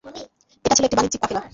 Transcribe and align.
এটা 0.65 0.75
ছিল 0.75 0.85
একটি 0.85 0.97
বাণিজ্যিক 0.97 1.21
কাফেলা। 1.21 1.41